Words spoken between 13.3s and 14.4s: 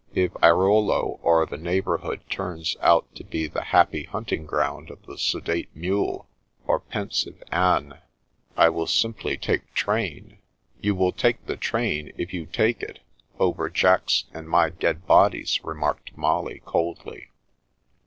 over Jack's